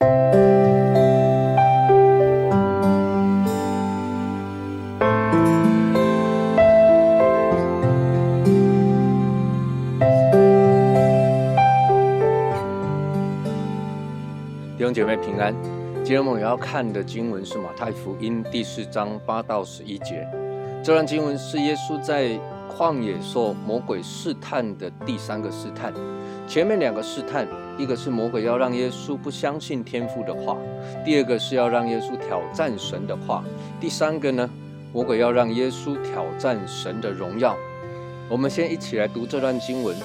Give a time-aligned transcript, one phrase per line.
[0.00, 0.06] 弟
[14.86, 15.54] 兄姐妹平安。
[16.04, 20.28] 今天我们要看的经文是马太福音第四章八到十一节。
[20.82, 22.38] 这段经文是耶稣在
[22.76, 25.92] 旷野受魔鬼试探的第三个试探。
[26.46, 27.46] 前面两个试探，
[27.78, 30.56] 一个是魔鬼要让耶稣不相信天父的话，
[31.04, 33.42] 第二个是要让耶稣挑战神的话，
[33.80, 34.50] 第三个呢，
[34.92, 37.56] 魔鬼要让耶稣挑战神的荣耀。
[38.28, 39.96] 我们先一起来读这段经文。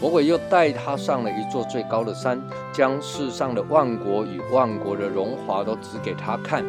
[0.00, 2.40] 魔鬼又带他上了一座最高的山，
[2.72, 6.64] 将世上的万国与万国的荣华都指给他看，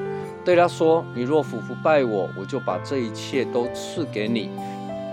[0.46, 4.52] 对他说：“你若俯伏拜我，我就把这一切都赐给你。”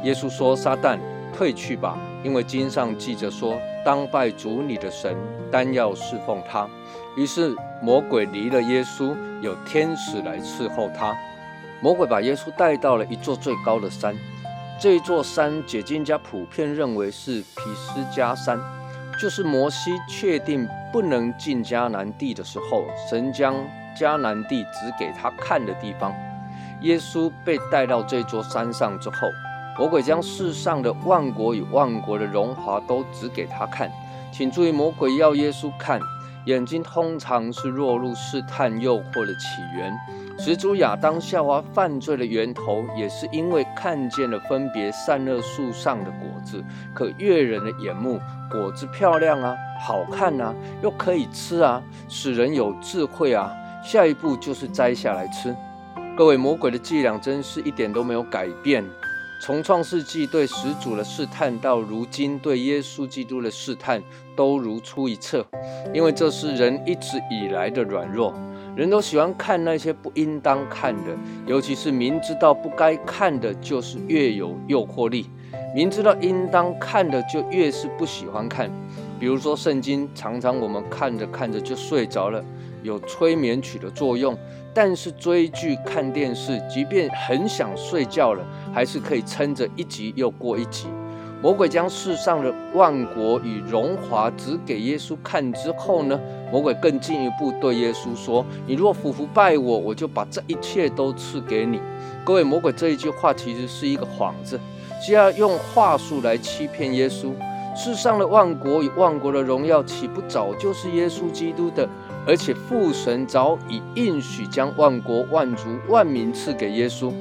[0.02, 0.98] 耶稣说：“撒旦，
[1.36, 5.16] 退去吧，因为经上记着说，当拜主你的神，
[5.50, 6.68] 单要侍奉他。”
[7.16, 11.14] 于是魔鬼离了耶稣，有天使来伺候他。
[11.82, 14.14] 魔鬼把耶稣带到了一座最高的山。
[14.80, 18.58] 这座山，解经家普遍认为是毗斯加山，
[19.20, 23.54] 就是摩西确定不能进迦南地的时候，神将
[23.98, 26.14] 迦南地指给他看的地方。
[26.82, 29.28] 耶稣被带到这座山上之后，
[29.78, 33.90] 魔鬼将世上的万国与万国的荣华都指给他看。
[34.32, 36.00] 请注意，魔鬼要耶稣看
[36.46, 39.92] 眼睛，通常是落入试探诱惑的起源。
[40.38, 46.62] 始祖亚当夏娃犯罪的源头，也是因为看见了分别善恶树上的果子，
[46.94, 53.52] 可悦人的眼目，果子漂亮啊，好看啊，又可以吃啊，使人有智慧啊。
[53.82, 55.54] 下一步就是摘下来吃。
[56.16, 58.84] 各位，魔鬼的伎俩真是一点都没有改变。
[59.42, 64.02] 从创世纪对始祖的试探，到如今对耶稣基督的试探，
[64.36, 65.44] 都如出一辙，
[65.94, 68.34] 因为这是人一直以来的软弱。
[68.76, 75.24] 人都喜欢看那些不应当看的，尤其是明知道不该看的，就是越有诱惑力；
[75.74, 78.70] 明知道应当看的，就越是不喜欢看。
[79.18, 82.44] 比如说圣经，常常我们看着看着就睡着了，
[82.82, 84.36] 有催眠曲的作用。
[84.72, 90.86] 但是追剧、看电视，即便很想睡觉了，还是可以撑着一集又过一集。
[91.42, 96.20] 魔鬼将世上的万国与荣华指给耶稣看之后呢？
[96.52, 101.80] 魔鬼更进一步对耶稣说：“你若俯伏拜我，我就把这一切都赐给你。”
[102.24, 104.60] 各位，魔鬼这一句话其实是一个幌子，
[105.00, 107.32] 是要用话术来欺骗耶稣。
[107.74, 111.88] 世上的万国与万国的荣耀，岂不早就是耶稣基督的？
[112.26, 117.12] 而且父神早已应许将万国万族万民赐给耶稣。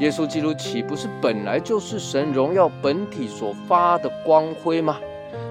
[0.00, 4.98] 耶稣基督岂不是本来就是神荣耀本体所发的光辉吗？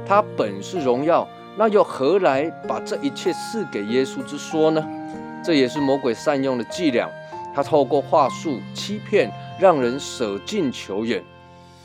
[0.06, 4.84] 他本是荣耀，那又何来把这一切赐给耶稣之说呢？
[5.44, 7.08] 这也是魔鬼善用的伎俩。
[7.54, 11.24] 他透过话术欺骗，让人舍近求远。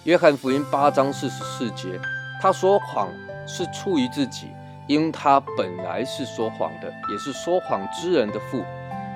[0.04, 2.00] 约翰福音八章四十四节，
[2.40, 3.08] 他说谎
[3.46, 4.48] 是出于自己，
[4.86, 8.62] 因他本来是说谎的，也是说谎之人的父。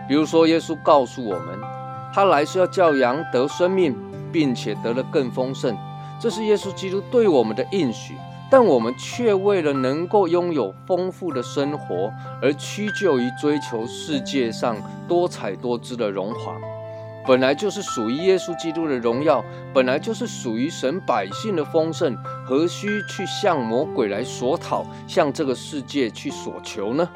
[0.09, 1.59] 比如说，耶稣告诉我们。
[2.11, 3.95] 他来是要叫羊得生命，
[4.33, 5.77] 并且得了更丰盛，
[6.19, 8.17] 这是耶稣基督对我们的应许。
[8.51, 14.75] 但我们却为了能够拥有丰富的生活，而屈就于追求世界上
[15.07, 16.57] 多彩多姿的荣华。
[17.29, 19.45] 本来就是属于耶稣基督的荣耀，
[19.75, 22.17] 本来就是属于神百姓的丰盛，
[22.47, 27.07] 何须去向魔鬼来索讨，向这个世界去索求呢？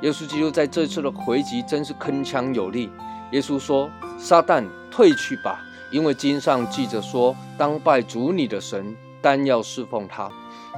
[0.00, 2.90] 耶稣基督在这次的回击真是铿锵有力。
[3.30, 5.60] 耶稣说：“撒旦，退去吧，
[5.92, 10.28] 因为经上记着说，当拜主你的神，单要侍奉他。”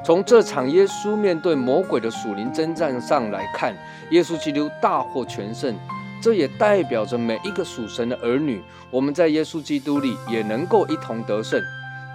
[0.05, 3.75] 从这场耶稣面对魔鬼的属灵征战上来看，
[4.11, 5.75] 耶稣基督大获全胜。
[6.25, 11.63] 这也代表着每一个属神的儿女，我们在耶稣基督里也能够一同得胜。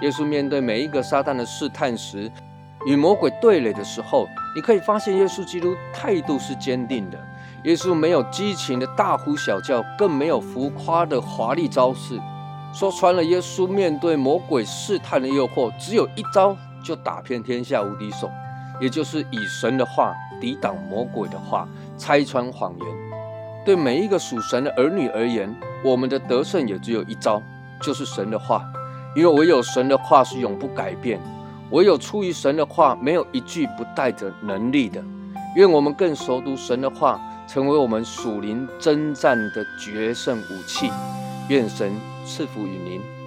[0.02, 2.28] 耶稣面对每一个撒旦的试探时，
[2.88, 7.20] 与魔鬼对垒的时候，你可以发现耶稣基督态度是坚定的。
[7.66, 12.20] 耶稣没有激情的大呼小叫，更没有浮夸的华丽招式。
[12.74, 18.28] 说穿了，耶稣面对魔鬼试探的诱惑，只有一招就打遍天下无敌手，
[18.82, 23.09] 也就是以神的话抵挡魔鬼的话，拆穿谎言。
[23.70, 27.40] 对每一个属神的儿女而言，我们的得胜也只有一招，
[27.80, 28.66] 就是神的话，
[29.16, 31.20] 因为唯有神的话是永不改变，
[31.70, 35.04] 唯有出于神的话，没有一句不带着能力的。
[35.56, 37.22] 愿我们更熟读神的话。
[37.48, 40.92] 成为我们属灵征战的决胜武器，
[41.48, 41.92] 愿神
[42.24, 43.19] 赐福于您。